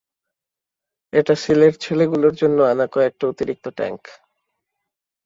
[1.13, 4.01] এটা সীলের ছেলেগুলোর জন্য আনা কয়েকটা অতিরিক্ত ট্যাঙ্ক।